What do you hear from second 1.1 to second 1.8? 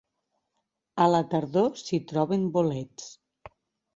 la tardor